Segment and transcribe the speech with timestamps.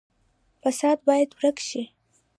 [0.61, 1.83] فساد باید ورک شي